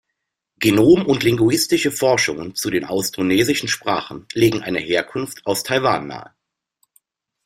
Genom- 0.57 1.05
und 1.05 1.21
linguistische 1.21 1.91
Forschungen 1.91 2.55
zu 2.55 2.71
den 2.71 2.85
austronesischen 2.85 3.69
Sprachen 3.69 4.25
legen 4.33 4.63
eine 4.63 4.79
Herkunft 4.79 5.45
aus 5.45 5.61
Taiwan 5.61 6.07
nahe. 6.07 6.33